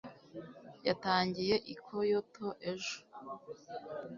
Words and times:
yatangiye 0.87 1.55
i 1.73 1.75
kyoto 1.83 2.47
ejo 2.71 2.97